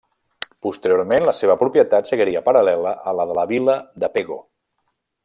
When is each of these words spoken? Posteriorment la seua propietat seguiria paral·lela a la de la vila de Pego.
Posteriorment 0.65 1.25
la 1.29 1.35
seua 1.41 1.57
propietat 1.59 2.09
seguiria 2.13 2.41
paral·lela 2.47 2.95
a 3.13 3.17
la 3.19 3.27
de 3.33 3.37
la 3.41 3.45
vila 3.53 3.77
de 4.05 4.11
Pego. 4.17 4.39